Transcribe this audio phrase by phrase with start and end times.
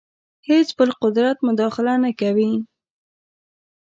[0.49, 2.51] هېڅ بل قدرت مداخله نه کوي.